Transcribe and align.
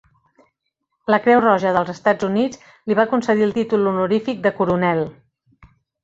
La 1.13 1.17
Creu 1.25 1.41
Roja 1.43 1.73
dels 1.75 1.91
Estats 1.93 2.25
Units 2.29 2.63
li 2.91 2.97
va 2.99 3.05
concedir 3.11 3.45
el 3.49 3.53
títol 3.59 3.85
honorífic 3.91 4.41
de 4.47 4.53
coronel. 4.61 5.03